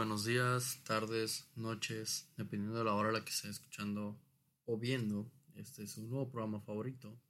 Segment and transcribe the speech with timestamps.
[0.00, 4.18] Buenos días, tardes, noches, dependiendo de la hora a la que esté escuchando
[4.64, 5.30] o viendo.
[5.56, 7.20] Este es un nuevo programa favorito,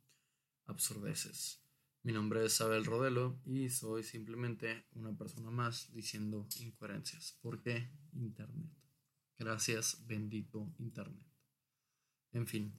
[0.66, 1.64] Absurdeces.
[2.04, 7.36] Mi nombre es Abel Rodelo y soy simplemente una persona más diciendo incoherencias.
[7.42, 8.70] ¿Por qué Internet?
[9.36, 11.26] Gracias, bendito Internet.
[12.30, 12.72] En fin,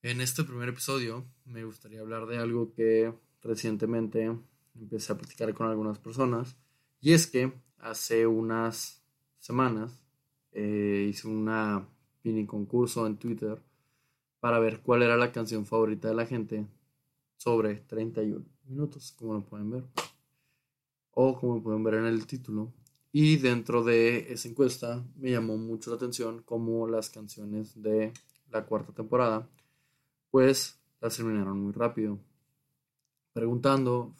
[0.00, 4.34] en este primer episodio me gustaría hablar de algo que recientemente
[4.74, 6.56] empecé a platicar con algunas personas
[7.02, 9.02] y es que hace unas
[9.38, 9.92] semanas
[10.52, 11.86] eh, hice una
[12.22, 13.60] mini concurso en Twitter
[14.40, 16.66] para ver cuál era la canción favorita de la gente
[17.36, 19.84] sobre 31 minutos, como lo pueden ver.
[21.12, 22.72] O como pueden ver en el título.
[23.12, 28.12] Y dentro de esa encuesta me llamó mucho la atención como las canciones de
[28.50, 29.48] la cuarta temporada,
[30.30, 32.18] pues las terminaron muy rápido.
[33.32, 34.14] Preguntando,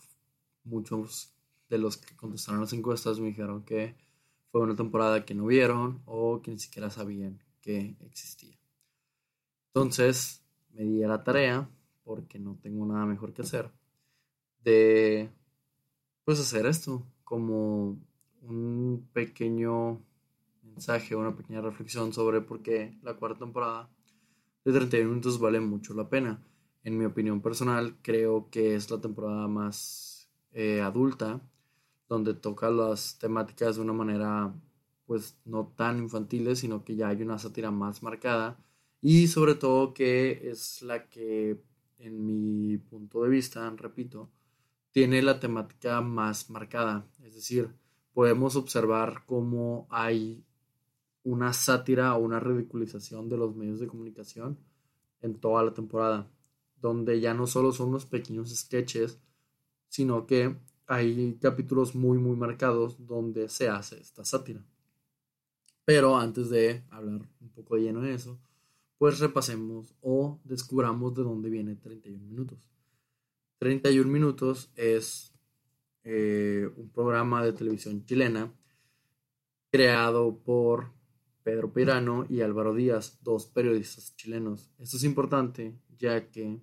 [0.65, 1.33] muchos
[1.71, 3.95] de los que contestaron las encuestas me dijeron que
[4.51, 8.59] fue una temporada que no vieron o que ni siquiera sabían que existía.
[9.69, 11.71] Entonces me di la tarea,
[12.05, 13.71] porque no tengo nada mejor que hacer,
[14.65, 15.31] de
[16.25, 17.97] pues hacer esto como
[18.43, 20.03] un pequeño
[20.63, 23.91] mensaje, una pequeña reflexión sobre por qué la cuarta temporada
[24.65, 26.43] de 31 minutos vale mucho la pena.
[26.83, 31.41] En mi opinión personal, creo que es la temporada más eh, adulta,
[32.11, 34.53] donde toca las temáticas de una manera
[35.07, 38.59] pues no tan infantiles, sino que ya hay una sátira más marcada
[39.01, 41.63] y sobre todo que es la que
[41.99, 44.29] en mi punto de vista, repito,
[44.91, 47.07] tiene la temática más marcada.
[47.23, 47.75] Es decir,
[48.13, 50.45] podemos observar cómo hay
[51.23, 54.59] una sátira o una ridiculización de los medios de comunicación
[55.21, 56.29] en toda la temporada,
[56.81, 59.21] donde ya no solo son unos pequeños sketches,
[59.89, 60.57] sino que
[60.91, 64.67] hay capítulos muy muy marcados donde se hace esta sátira.
[65.85, 68.41] Pero antes de hablar un poco de lleno de eso,
[68.99, 72.69] pues repasemos o descubramos de dónde viene 31 minutos.
[73.59, 75.33] 31 minutos es
[76.03, 78.53] eh, un programa de televisión chilena
[79.71, 80.91] creado por
[81.45, 84.73] Pedro Pirano y Álvaro Díaz, dos periodistas chilenos.
[84.81, 86.61] Esto es importante ya que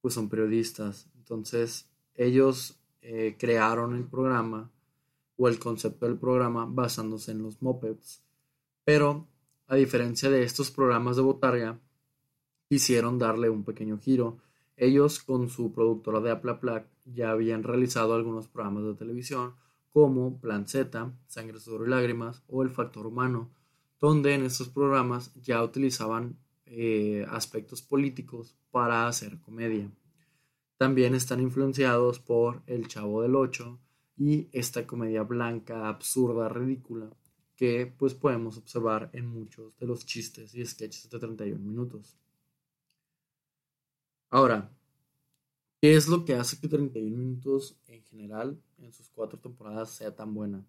[0.00, 1.10] pues son periodistas.
[1.18, 4.70] Entonces ellos eh, crearon el programa
[5.36, 8.22] o el concepto del programa basándose en los mopeds.
[8.84, 9.28] Pero
[9.66, 11.78] a diferencia de estos programas de botarga,
[12.68, 14.38] quisieron darle un pequeño giro.
[14.76, 19.54] Ellos con su productora de Aplaplac ya habían realizado algunos programas de televisión
[19.90, 23.50] como Plan Z, Sangre, Sudor y Lágrimas o El Factor Humano,
[24.00, 26.36] donde en estos programas ya utilizaban
[26.66, 29.90] eh, aspectos políticos para hacer comedia.
[30.76, 33.80] También están influenciados por El Chavo del Ocho
[34.16, 37.10] y esta comedia blanca, absurda, ridícula,
[37.56, 42.16] que pues podemos observar en muchos de los chistes y sketches de 31 minutos.
[44.30, 44.72] Ahora,
[45.80, 50.14] ¿qué es lo que hace que 31 minutos en general en sus cuatro temporadas sea
[50.14, 50.66] tan buena?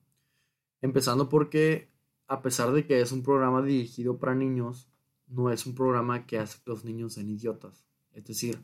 [0.81, 1.89] Empezando porque
[2.27, 4.87] a pesar de que es un programa dirigido para niños,
[5.27, 7.85] no es un programa que hace que los niños sean idiotas.
[8.11, 8.59] Es decir,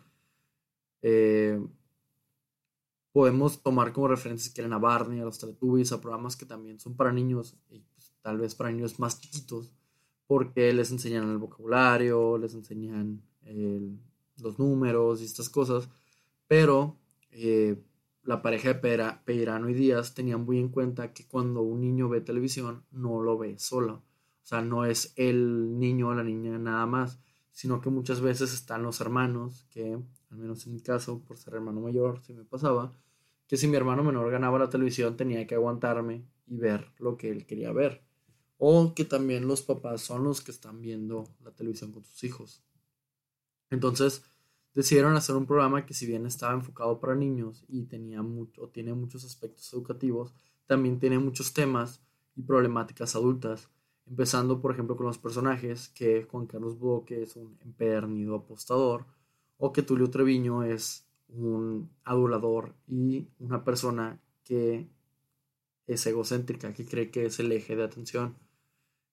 [1.01, 1.59] eh,
[3.11, 6.95] podemos tomar como referencias que a Barney, a los Teletubbies, a programas que también son
[6.95, 7.83] para niños y
[8.21, 9.71] tal vez para niños más chiquitos,
[10.27, 13.21] porque les enseñan el vocabulario, les enseñan
[14.37, 15.89] los números y estas cosas,
[16.47, 16.97] pero
[17.31, 17.81] eh,
[18.23, 22.21] la pareja de Peirano y Díaz tenían muy en cuenta que cuando un niño ve
[22.21, 26.85] televisión no lo ve solo, o sea, no es el niño o la niña nada
[26.85, 27.19] más,
[27.51, 29.93] sino que muchas veces están los hermanos, que
[30.29, 32.93] al menos en mi caso, por ser hermano mayor, se me pasaba,
[33.47, 37.29] que si mi hermano menor ganaba la televisión tenía que aguantarme y ver lo que
[37.29, 38.01] él quería ver.
[38.57, 42.63] O que también los papás son los que están viendo la televisión con sus hijos.
[43.69, 44.23] Entonces
[44.73, 48.93] decidieron hacer un programa que si bien estaba enfocado para niños y tenía mucho, tiene
[48.93, 50.33] muchos aspectos educativos,
[50.65, 52.01] también tiene muchos temas
[52.35, 53.69] y problemáticas adultas.
[54.11, 59.05] Empezando, por ejemplo, con los personajes, que Juan Carlos Boque es un empedernido apostador,
[59.57, 64.89] o que Tulio Treviño es un adulador y una persona que
[65.87, 68.35] es egocéntrica, que cree que es el eje de atención.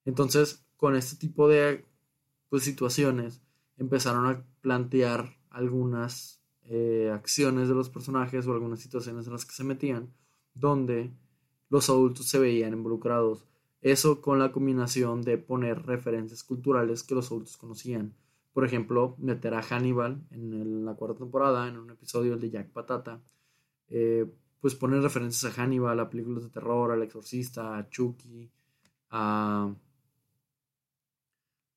[0.04, 1.84] Entonces, con este tipo de
[2.48, 3.40] pues, situaciones,
[3.76, 9.54] empezaron a plantear algunas eh, acciones de los personajes o algunas situaciones en las que
[9.54, 10.12] se metían,
[10.54, 11.12] donde
[11.70, 13.46] los adultos se veían involucrados.
[13.80, 18.14] Eso con la combinación de poner referencias culturales que los adultos conocían.
[18.52, 23.20] Por ejemplo, meter a Hannibal en la cuarta temporada, en un episodio de Jack Patata,
[23.88, 24.26] eh,
[24.60, 28.50] pues poner referencias a Hannibal, a películas de terror, al exorcista, a Chucky,
[29.10, 29.72] a,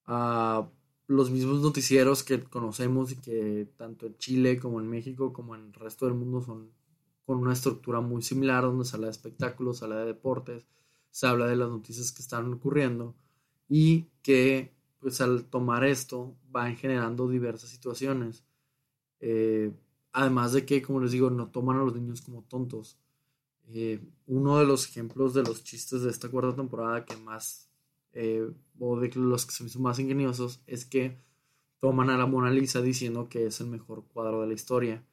[0.06, 0.70] a
[1.08, 5.66] los mismos noticieros que conocemos y que tanto en Chile como en México como en
[5.66, 6.72] el resto del mundo son
[7.26, 10.66] con una estructura muy similar donde se habla de espectáculos, se habla de deportes,
[11.12, 13.16] se habla de las noticias que están ocurriendo
[13.70, 18.44] y que pues al tomar esto van generando diversas situaciones.
[19.20, 19.74] Eh,
[20.14, 22.98] además de que, como les digo, no toman a los niños como tontos.
[23.70, 27.70] Eh, uno de los ejemplos de los chistes de esta cuarta temporada que más,
[28.14, 31.18] eh, o de los que se me más ingeniosos, es que
[31.80, 35.04] toman a la Mona Lisa diciendo que es el mejor cuadro de la historia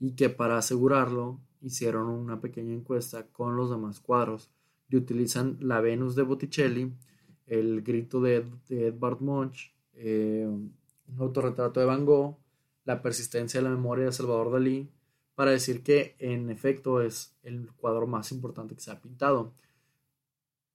[0.00, 4.50] y que para asegurarlo hicieron una pequeña encuesta con los demás cuadros
[4.88, 6.92] y utilizan la Venus de Botticelli
[7.46, 10.74] el grito de, Edvard Munch, eh, un
[11.18, 12.38] autorretrato de Van Gogh,
[12.84, 14.90] La persistencia de la memoria de Salvador Dalí,
[15.34, 19.52] para decir que en efecto es el cuadro más importante que se ha pintado.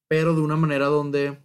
[0.07, 1.37] Pero de una manera donde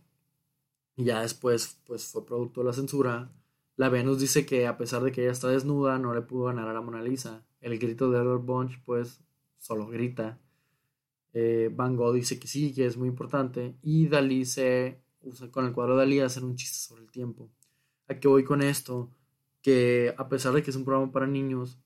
[0.97, 3.31] ya después pues fue producto de la censura,
[3.77, 6.69] la Venus dice que a pesar de que ella está desnuda, no le pudo ganar
[6.69, 7.45] a la Mona Lisa.
[7.61, 9.21] El grito de Edvard Munch pues
[9.59, 10.39] solo grita.
[11.35, 13.77] Eh, Van Gogh dice que sí, que es muy importante.
[13.83, 15.03] Y Dalí se
[15.51, 17.51] con el cuadro de Dalí hacer un chiste sobre el tiempo.
[18.09, 19.11] ¿A qué voy con esto?
[19.63, 21.79] Que a pesar de que es un programa para niños,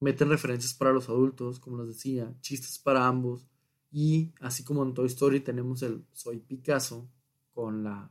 [0.00, 3.46] meten referencias para los adultos, como les decía, chistes para ambos.
[3.90, 7.08] Y así como en Toy Story tenemos el Soy Picasso
[7.52, 8.10] con, la,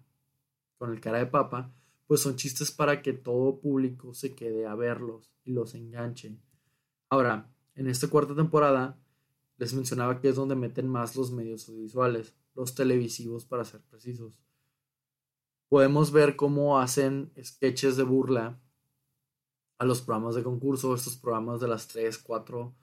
[0.77, 1.73] con el cara de papa,
[2.05, 6.37] pues son chistes para que todo público se quede a verlos y los enganche.
[7.09, 8.97] Ahora, en esta cuarta temporada
[9.61, 14.41] les mencionaba que es donde meten más los medios audiovisuales los televisivos para ser precisos.
[15.69, 18.59] Podemos ver cómo hacen sketches de burla
[19.77, 22.73] a los programas de concurso, estos programas de las 3, 4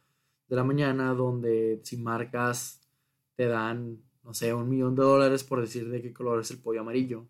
[0.47, 2.81] de la mañana, donde si marcas
[3.35, 6.59] te dan, no sé, un millón de dólares por decir de qué color es el
[6.59, 7.27] pollo amarillo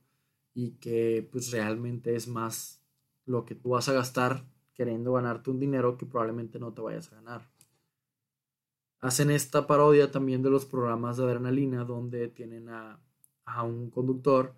[0.53, 2.83] y que pues realmente es más
[3.25, 4.45] lo que tú vas a gastar
[4.75, 7.58] queriendo ganarte un dinero que probablemente no te vayas a ganar.
[9.01, 12.99] Hacen esta parodia también de los programas de adrenalina donde tienen a,
[13.65, 14.55] un conductor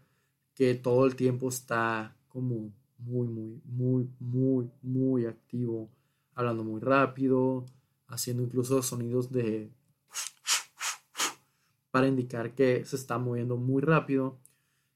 [0.55, 5.91] que todo el tiempo está como muy, muy, muy, muy, muy activo,
[6.35, 7.67] hablando muy rápido,
[8.09, 9.71] haciendo incluso sonidos de
[11.91, 14.39] para indicar que se está moviendo muy rápido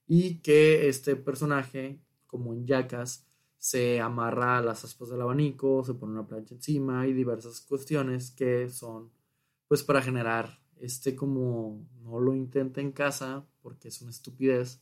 [0.07, 3.27] y que este personaje, como en Jackass,
[3.59, 8.31] se amarra a las aspas del abanico, se pone una plancha encima y diversas cuestiones
[8.31, 9.11] que son
[9.75, 14.81] pues para generar este como no lo intenta en casa porque es una estupidez,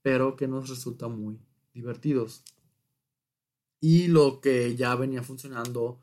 [0.00, 1.38] pero que nos resulta muy
[1.74, 2.42] divertidos.
[3.80, 6.00] Y lo que ya venía funcionando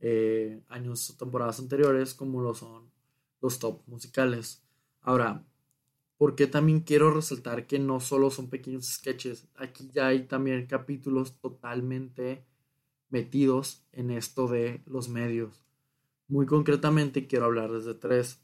[0.00, 2.90] eh, años o temporadas anteriores, como lo son
[3.40, 4.62] los top musicales.
[5.00, 5.42] Ahora,
[6.18, 9.48] ¿por qué también quiero resaltar que no solo son pequeños sketches?
[9.54, 12.44] Aquí ya hay también capítulos totalmente
[13.08, 15.64] metidos en esto de los medios.
[16.32, 18.40] Muy concretamente quiero hablar desde tres.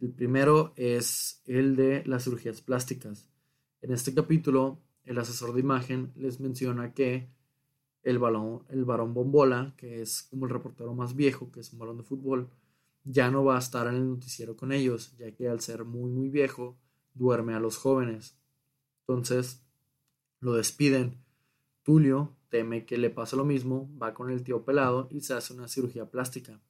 [0.00, 3.30] El primero es el de las cirugías plásticas.
[3.82, 7.30] En este capítulo, el asesor de imagen les menciona que
[8.02, 11.78] el, balón, el varón bombola, que es como el reportero más viejo, que es un
[11.78, 12.50] balón de fútbol,
[13.04, 16.10] ya no va a estar en el noticiero con ellos, ya que al ser muy
[16.10, 16.80] muy viejo,
[17.14, 18.36] duerme a los jóvenes.
[19.02, 19.62] Entonces,
[20.40, 21.22] lo despiden.
[21.84, 25.54] Tulio teme que le pase lo mismo, va con el tío pelado y se hace
[25.54, 26.60] una cirugía plástica.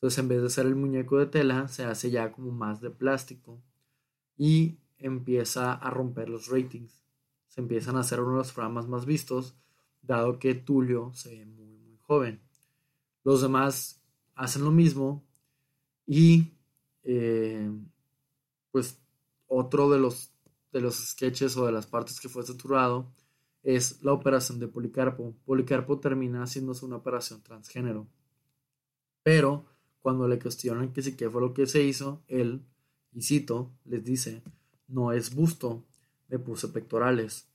[0.00, 2.88] Entonces en vez de hacer el muñeco de tela, se hace ya como más de
[2.88, 3.60] plástico
[4.38, 7.04] y empieza a romper los ratings.
[7.48, 9.56] Se empiezan a hacer uno de los programas más vistos,
[10.00, 12.40] dado que Tulio se ve muy, muy joven.
[13.24, 14.00] Los demás
[14.34, 15.22] hacen lo mismo
[16.06, 16.54] Y
[17.04, 17.70] eh,
[18.70, 18.98] pues
[19.48, 20.32] otro de los,
[20.72, 23.12] de los sketches o de las partes que fue censurado
[23.62, 25.34] es la operación de Policarpo.
[25.44, 28.06] Policarpo termina haciéndose una operación transgénero.
[29.22, 29.66] Pero
[30.00, 32.64] cuando le cuestionan que sí qué fue lo que se hizo, él,
[33.12, 34.42] y cito, les dice,
[34.88, 35.84] no es busto,
[36.28, 37.48] me puse pectorales,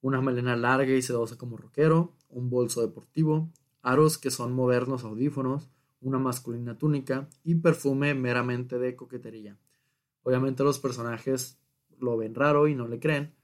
[0.00, 3.50] una melena larga y sedosa como rockero, un bolso deportivo,
[3.82, 9.58] aros que son modernos audífonos, una masculina túnica y perfume meramente de coquetería.
[10.22, 11.58] Obviamente los personajes
[11.98, 13.34] lo ven raro y no le creen,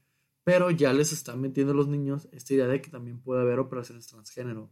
[0.43, 4.07] pero ya les están metiendo los niños esta idea de que también puede haber operaciones
[4.07, 4.69] transgénero.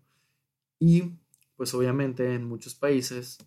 [0.78, 1.14] Y
[1.56, 3.38] pues obviamente en muchos países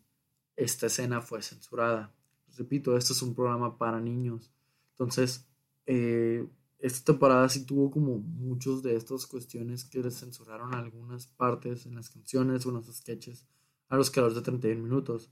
[0.57, 2.13] esta escena fue censurada.
[2.57, 4.51] Repito, esto es un programa para niños.
[4.93, 5.47] Entonces,
[5.87, 6.47] eh,
[6.79, 11.95] esta temporada sí tuvo como muchos de estas cuestiones que les censuraron algunas partes en
[11.95, 13.47] las canciones o en los sketches
[13.89, 15.31] a los creadores de 31 minutos.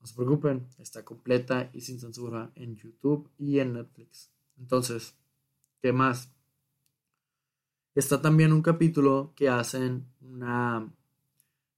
[0.00, 4.30] No se preocupen, está completa y sin censura en YouTube y en Netflix.
[4.58, 5.14] Entonces,
[5.80, 6.32] ¿qué más?
[7.94, 10.92] Está también un capítulo que hacen una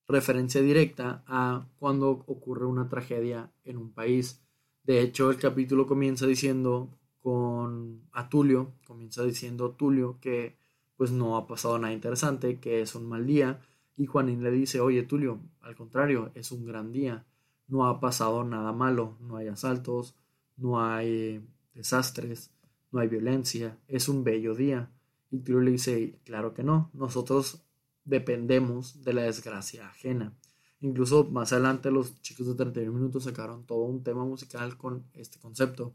[0.06, 4.42] referencia directa a cuando ocurre una tragedia en un país.
[4.82, 10.58] De hecho, el capítulo comienza diciendo con a Tulio, comienza diciendo Tulio que
[10.96, 13.61] pues no ha pasado nada interesante, que es un mal día,
[13.96, 17.25] y Juanín le dice, oye Tulio, al contrario, es un gran día,
[17.66, 20.14] no ha pasado nada malo, no hay asaltos,
[20.56, 21.44] no hay
[21.75, 22.52] desastres,
[22.92, 24.90] no hay violencia, es un bello día.
[25.30, 27.64] Y Tulio le dice, claro que no, nosotros
[28.04, 30.37] dependemos de la desgracia ajena.
[30.80, 35.38] Incluso más adelante los chicos de 31 minutos sacaron todo un tema musical con este
[35.38, 35.94] concepto.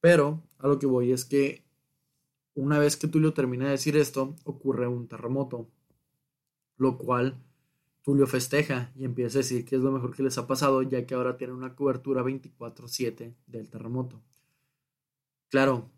[0.00, 1.64] Pero a lo que voy es que
[2.54, 5.68] una vez que Tulio termina de decir esto, ocurre un terremoto,
[6.76, 7.36] lo cual
[8.02, 11.06] Tulio festeja y empieza a decir que es lo mejor que les ha pasado, ya
[11.06, 14.20] que ahora tienen una cobertura 24/7 del terremoto.
[15.50, 15.90] Claro,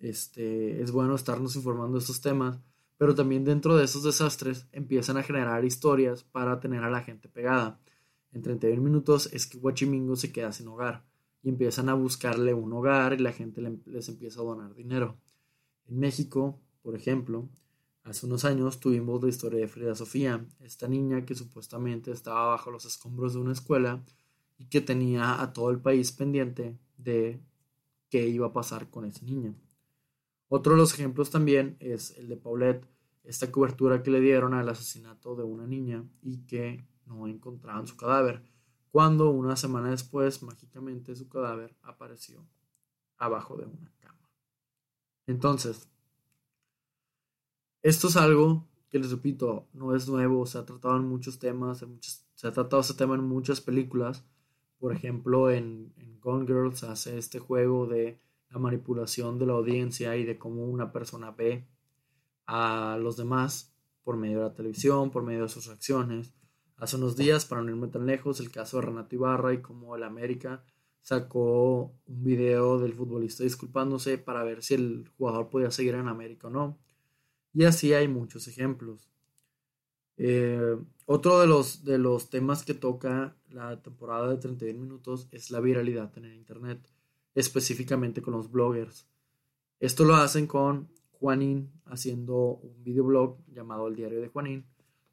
[0.00, 2.58] este, es bueno estarnos informando de estos temas,
[3.02, 7.28] pero también dentro de esos desastres empiezan a generar historias para tener a la gente
[7.28, 7.80] pegada.
[8.30, 11.04] En 31 minutos es que Huachimingo se queda sin hogar
[11.42, 15.16] y empiezan a buscarle un hogar y la gente les empieza a donar dinero.
[15.88, 17.48] En México, por ejemplo,
[18.04, 22.70] hace unos años tuvimos la historia de Frida Sofía, esta niña que supuestamente estaba bajo
[22.70, 24.00] los escombros de una escuela
[24.58, 27.40] y que tenía a todo el país pendiente de
[28.10, 29.56] qué iba a pasar con esa niña.
[30.54, 32.86] Otro de los ejemplos también es el de Paulette,
[33.24, 37.96] esta cobertura que le dieron al asesinato de una niña y que no encontraban su
[37.96, 38.42] cadáver,
[38.90, 42.46] cuando una semana después mágicamente su cadáver apareció
[43.16, 44.28] abajo de una cama.
[45.26, 45.88] Entonces,
[47.80, 51.82] esto es algo que les repito, no es nuevo, se ha tratado en muchos temas,
[52.34, 54.22] se ha tratado ese tema en muchas películas.
[54.78, 58.20] Por ejemplo, en, en Gone Girls hace este juego de
[58.52, 61.66] la manipulación de la audiencia y de cómo una persona ve
[62.46, 63.72] a los demás
[64.04, 66.34] por medio de la televisión, por medio de sus reacciones.
[66.76, 69.96] Hace unos días, para no irme tan lejos, el caso de Renato Ibarra y cómo
[69.96, 70.64] el América
[71.00, 76.48] sacó un video del futbolista disculpándose para ver si el jugador podía seguir en América
[76.48, 76.78] o no.
[77.54, 79.08] Y así hay muchos ejemplos.
[80.16, 85.50] Eh, otro de los, de los temas que toca la temporada de 31 minutos es
[85.50, 86.86] la viralidad en el Internet,
[87.34, 89.06] específicamente con los bloggers.
[89.80, 94.66] Esto lo hacen con Juanín haciendo un videoblog llamado El Diario de Juanín,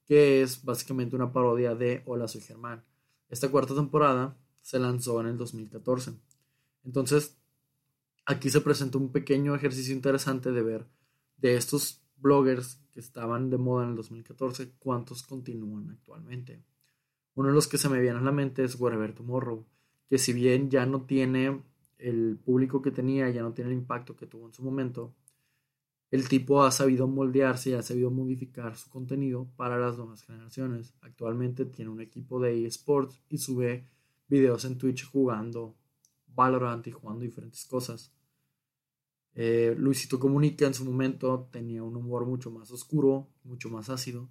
[0.06, 2.84] que es básicamente una parodia de Hola, soy Germán.
[3.30, 6.14] Esta cuarta temporada se lanzó en el 2014.
[6.84, 7.38] Entonces,
[8.26, 10.88] aquí se presenta un pequeño ejercicio interesante de ver
[11.38, 16.64] de estos bloggers que estaban de moda en el 2014, cuántos continúan actualmente.
[17.36, 19.66] Uno de los que se me viene a la mente es Wherever Tomorrow,
[20.10, 21.64] que si bien ya no tiene
[22.00, 25.13] el público que tenía, ya no tiene el impacto que tuvo en su momento,
[26.12, 30.96] el tipo ha sabido moldearse y ha sabido modificar su contenido para las nuevas generaciones.
[31.01, 33.86] Actualmente tiene un equipo de eSports y sube
[34.27, 35.75] videos en Twitch jugando
[36.27, 38.12] Valorant y jugando diferentes cosas.
[39.36, 44.29] Eh, Luisito Comunica en su momento tenía un humor mucho más oscuro, mucho más ácido,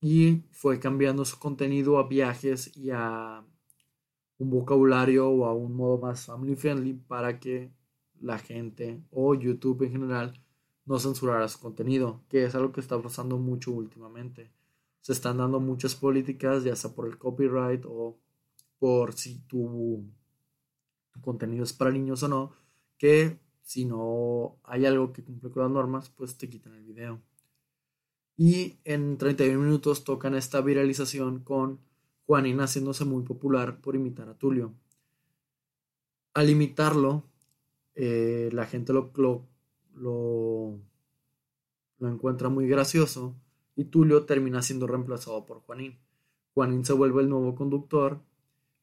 [0.00, 3.44] y fue cambiando su contenido a viajes y a
[4.38, 7.70] un vocabulario o a un modo más family friendly para que
[8.20, 10.40] la gente o YouTube en general
[10.86, 14.50] no censurará su contenido, que es algo que está pasando mucho últimamente.
[15.00, 18.16] Se están dando muchas políticas, ya sea por el copyright o
[18.78, 20.04] por si tu,
[21.20, 22.52] contenido es para niños o no,
[22.96, 27.20] que si no hay algo que cumple con las normas, pues te quitan el video.
[28.36, 31.80] Y en 31 minutos tocan esta viralización con
[32.28, 34.74] Juanín haciéndose muy popular por imitar a Tulio.
[36.34, 37.24] Al imitarlo,
[37.94, 39.48] eh, la gente lo, lo,
[39.94, 40.78] lo,
[41.98, 43.34] lo encuentra muy gracioso
[43.76, 45.98] y Tulio termina siendo reemplazado por Juanín.
[46.52, 48.20] Juanín se vuelve el nuevo conductor,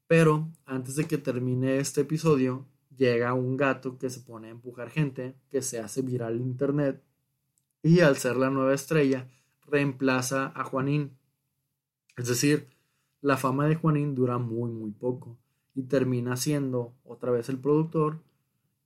[0.08, 2.66] pero antes de que termine este episodio,
[2.98, 7.04] llega un gato que se pone a empujar gente, que se hace viral en internet
[7.84, 9.30] y al ser la nueva estrella,
[9.68, 11.16] reemplaza a Juanín.
[12.18, 12.75] Es decir,
[13.22, 15.38] la fama de Juanín dura muy muy poco
[15.74, 18.24] y termina siendo otra vez el productor,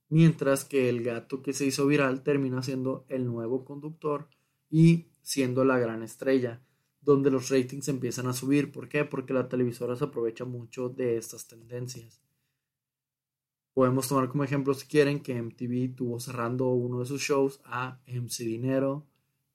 [0.08, 4.28] mientras que el gato que se hizo viral termina siendo el nuevo conductor
[4.68, 6.60] y siendo la gran estrella,
[7.00, 8.72] donde los ratings empiezan a subir.
[8.72, 9.04] ¿Por qué?
[9.04, 12.20] Porque la televisora se aprovecha mucho de estas tendencias.
[13.72, 18.00] Podemos tomar como ejemplo, si quieren, que MTV tuvo cerrando uno de sus shows a
[18.06, 19.06] MC Dinero,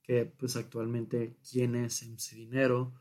[0.01, 2.93] que pues actualmente, ¿quién es MC Dinero?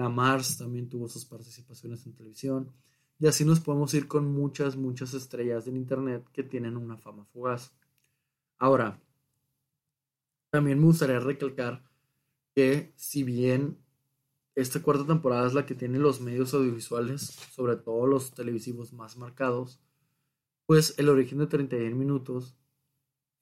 [0.00, 2.72] La Mars también tuvo sus participaciones en televisión.
[3.18, 7.26] Y así nos podemos ir con muchas, muchas estrellas en Internet que tienen una fama
[7.26, 7.70] fugaz.
[8.56, 8.98] Ahora,
[10.48, 11.84] también me gustaría recalcar
[12.54, 13.76] que si bien
[14.54, 17.20] esta cuarta temporada es la que tiene los medios audiovisuales,
[17.54, 19.82] sobre todo los televisivos más marcados,
[20.64, 22.56] pues el origen de 31 minutos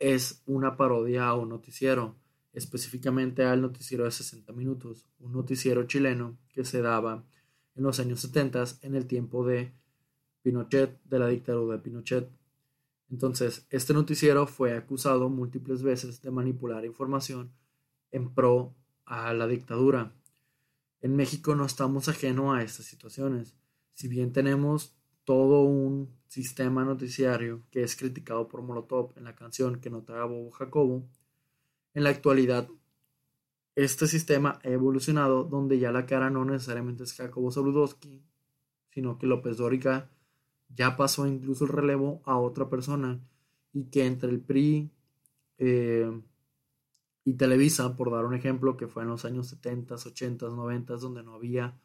[0.01, 2.17] es una parodia a un noticiero,
[2.53, 7.25] específicamente al noticiero de 60 minutos, un noticiero chileno que se daba
[7.75, 9.73] en los años 70 en el tiempo de
[10.43, 12.31] Pinochet, de la dictadura de Pinochet.
[13.11, 17.53] Entonces, este noticiero fue acusado múltiples veces de manipular información
[18.11, 18.75] en pro
[19.05, 20.13] a la dictadura.
[21.01, 23.55] En México no estamos ajeno a estas situaciones.
[23.95, 29.81] Si bien tenemos todo un sistema noticiario que es criticado por Molotov en la canción
[29.81, 31.09] Que no te bobo Jacobo,
[31.95, 32.69] en la actualidad
[33.79, 38.21] este sistema ha evolucionado donde ya la cara no necesariamente es Jacobo Zabludowski,
[38.91, 40.11] sino que López Dóriga
[40.69, 43.21] ya pasó incluso el relevo a otra persona
[43.73, 44.91] y que entre el PRI
[45.59, 46.11] eh,
[47.25, 51.23] y Televisa, por dar un ejemplo, que fue en los años 70, 80, 90, donde
[51.23, 51.79] no había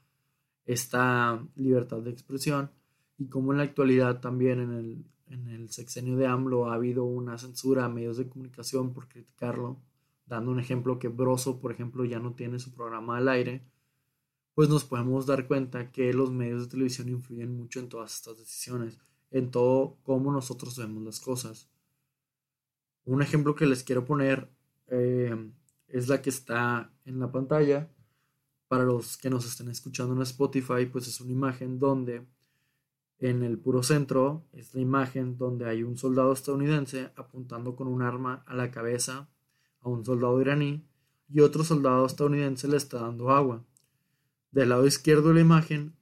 [0.65, 2.71] esta libertad de expresión,
[3.19, 7.03] y como en la actualidad también en el, en el sexenio de AMLO ha habido
[7.03, 9.77] una censura a medios de comunicación por criticarlo,
[10.33, 13.63] dando un ejemplo que Broso, por ejemplo, ya no tiene su programa al aire,
[14.55, 18.37] pues nos podemos dar cuenta que los medios de televisión influyen mucho en todas estas
[18.37, 18.99] decisiones,
[19.31, 21.69] en todo cómo nosotros vemos las cosas.
[23.05, 24.49] Un ejemplo que les quiero poner
[24.87, 25.35] eh,
[25.87, 27.89] es la que está en la pantalla.
[28.67, 32.25] Para los que nos estén escuchando en Spotify, pues es una imagen donde
[33.19, 38.01] en el puro centro es la imagen donde hay un soldado estadounidense apuntando con un
[38.01, 39.29] arma a la cabeza
[39.83, 40.85] a un soldado iraní
[41.29, 43.63] y otro soldado estadounidense le está dando agua.
[44.51, 45.95] Del lado izquierdo de la imagen,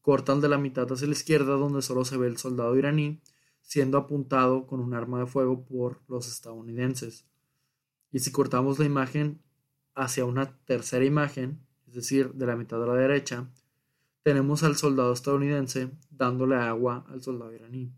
[0.00, 3.20] cortan de la mitad hacia la izquierda donde solo se ve el soldado iraní
[3.62, 7.24] siendo apuntado con un arma de fuego por los estadounidenses.
[8.10, 9.40] Y si cortamos la imagen
[9.94, 13.48] hacia una tercera imagen, es decir, de la mitad de la derecha,
[14.22, 17.92] tenemos al soldado estadounidense dándole agua al soldado iraní.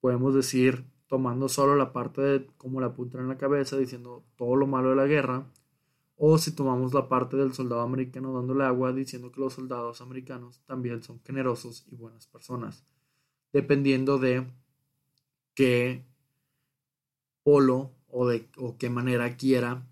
[0.00, 0.84] Podemos decir
[1.14, 4.90] tomando solo la parte de cómo la apuntan en la cabeza, diciendo todo lo malo
[4.90, 5.46] de la guerra,
[6.16, 10.60] o si tomamos la parte del soldado americano dándole agua, diciendo que los soldados americanos
[10.66, 12.84] también son generosos y buenas personas,
[13.52, 14.44] dependiendo de
[15.54, 16.04] qué
[17.44, 19.86] polo o de o qué manera quiera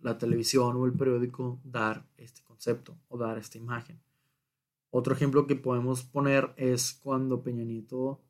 [0.00, 3.98] la televisión o el periódico dar este concepto o dar esta imagen.
[4.90, 8.20] Otro ejemplo que podemos poner es cuando Peña Nieto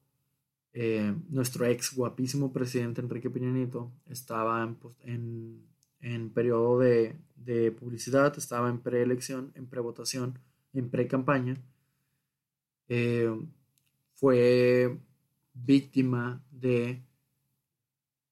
[0.79, 4.63] eh, nuestro ex guapísimo presidente Enrique Peña Nieto estaba
[5.01, 5.65] en,
[6.03, 10.39] en, periodo de, de, publicidad, estaba en preelección, en prevotación,
[10.75, 11.57] en pre-campaña.
[12.89, 13.35] Eh,
[14.17, 14.99] fue
[15.55, 17.03] víctima de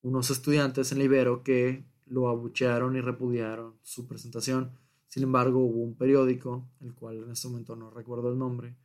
[0.03, 4.71] unos estudiantes en Libero que lo abuchearon y repudiaron su presentación.
[5.09, 8.77] Sin embargo, hubo un periódico, el cual en este momento no recuerdo el nombre,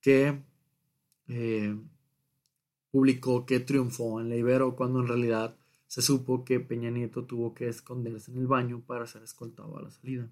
[0.00, 0.44] que
[1.26, 1.76] eh,
[2.90, 7.54] publicó que triunfó en la Ibero cuando en realidad se supo que Peña Nieto tuvo
[7.54, 10.28] que esconderse en el baño para ser escoltado a la salida.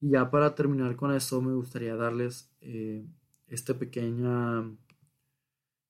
[0.00, 3.04] Y ya para terminar con esto me gustaría darles eh,
[3.48, 3.72] este,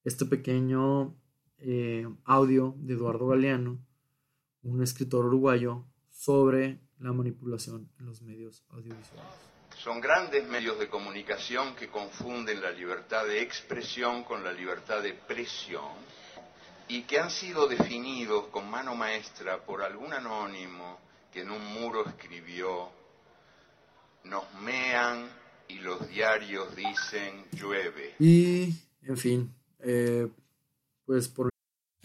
[0.04, 1.14] este pequeño
[1.58, 3.78] eh, audio de Eduardo Galeano,
[4.62, 9.55] un escritor uruguayo, sobre la manipulación en los medios audiovisuales.
[9.86, 15.14] Son grandes medios de comunicación que confunden la libertad de expresión con la libertad de
[15.14, 15.92] presión
[16.88, 20.98] y que han sido definidos con mano maestra por algún anónimo
[21.32, 22.90] que en un muro escribió,
[24.24, 25.30] nos mean
[25.68, 28.16] y los diarios dicen llueve.
[28.18, 30.26] Y, en fin, eh,
[31.04, 31.48] pues por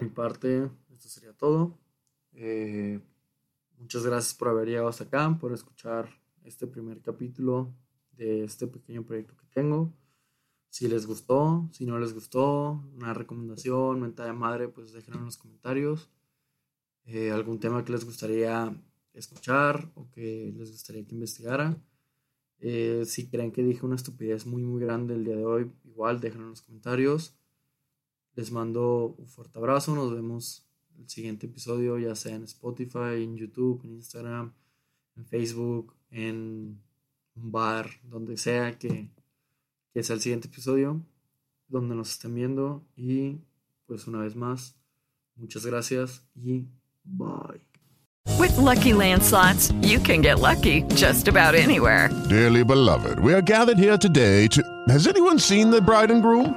[0.00, 1.78] Mi parte, esto sería todo.
[2.32, 3.00] Eh,
[3.78, 6.08] muchas gracias por haber llegado hasta acá, por escuchar
[6.44, 7.74] este primer capítulo
[8.12, 9.92] de este pequeño proyecto que tengo.
[10.68, 15.26] Si les gustó, si no les gustó, una recomendación, mentada de madre, pues déjenlo en
[15.26, 16.10] los comentarios.
[17.06, 18.72] Eh, algún tema que les gustaría
[19.14, 21.76] escuchar o que les gustaría que investigara.
[22.60, 26.20] Eh, si creen que dije una estupidez muy muy grande el día de hoy, igual
[26.20, 27.34] déjenlo en los comentarios.
[28.40, 29.94] Les mando un fuerte abrazo.
[29.94, 30.64] Nos vemos
[30.98, 34.54] el siguiente episodio, ya sea en Spotify, en YouTube, en Instagram,
[35.14, 36.80] en Facebook, en
[37.36, 39.10] un bar, donde sea que,
[39.92, 41.02] que sea el siguiente episodio,
[41.68, 42.82] donde nos estén viendo.
[42.96, 43.36] Y
[43.84, 44.74] pues una vez más,
[45.36, 46.64] muchas gracias y
[47.04, 47.60] bye.
[48.38, 52.08] With lucky landslots, you can get lucky just about anywhere.
[52.30, 54.62] Dearly beloved, we are gathered here today to.
[54.88, 56.56] Has anyone seen the bride and groom?